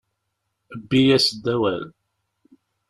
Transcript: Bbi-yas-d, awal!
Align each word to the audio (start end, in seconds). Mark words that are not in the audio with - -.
Bbi-yas-d, 0.81 1.45
awal! 1.53 1.83